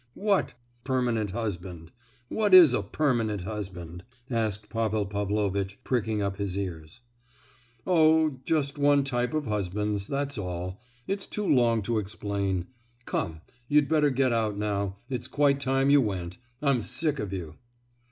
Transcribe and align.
"What! 0.15 0.55
'permanent 0.83 1.29
husband?' 1.29 1.91
What 2.29 2.55
is 2.55 2.73
a 2.73 2.81
'permanent 2.81 3.43
husband?'" 3.43 4.03
asked 4.31 4.67
Pavel 4.67 5.05
Pavlovitch, 5.05 5.77
pricking 5.83 6.23
up 6.23 6.37
his 6.37 6.57
ears. 6.57 7.01
"Oh—just 7.85 8.79
one 8.79 9.03
type 9.03 9.35
of 9.35 9.45
husbands—that's 9.45 10.39
all, 10.39 10.81
it's 11.05 11.27
too 11.27 11.45
long 11.47 11.83
to 11.83 11.99
explain. 11.99 12.65
Come, 13.05 13.41
you'd 13.67 13.87
better 13.87 14.09
get 14.09 14.33
out 14.33 14.57
now; 14.57 14.97
it's 15.07 15.27
quite 15.27 15.59
time 15.59 15.91
you 15.91 16.01
went. 16.01 16.39
I'm 16.63 16.81
sick 16.81 17.19
of 17.19 17.31
you!" 17.31 17.57